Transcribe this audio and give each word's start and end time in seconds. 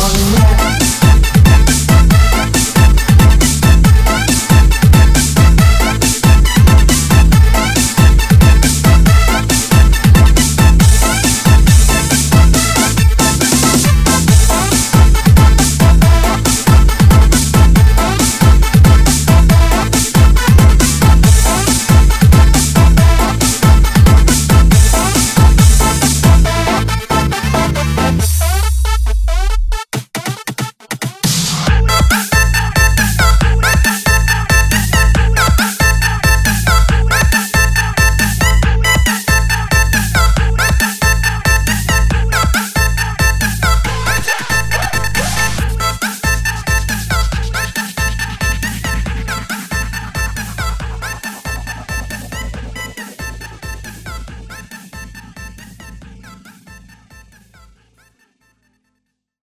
on. 0.00 0.10
the 0.12 0.77